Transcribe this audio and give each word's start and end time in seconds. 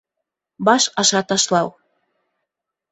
Баш 0.65 0.83
аша 1.01 1.21
ташлау 1.27 1.67